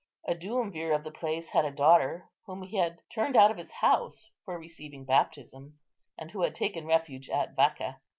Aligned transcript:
A 0.27 0.33
duumvir 0.33 0.95
of 0.95 1.03
the 1.03 1.11
place 1.11 1.49
had 1.49 1.63
a 1.63 1.69
daughter 1.69 2.27
whom 2.47 2.63
he 2.63 2.77
had 2.77 3.03
turned 3.13 3.37
out 3.37 3.51
of 3.51 3.57
his 3.57 3.69
house 3.71 4.31
for 4.45 4.57
receiving 4.57 5.05
baptism, 5.05 5.77
and 6.17 6.31
who 6.31 6.41
had 6.41 6.55
taken 6.55 6.87
refuge 6.87 7.29
at 7.29 7.55
Vacca. 7.55 7.97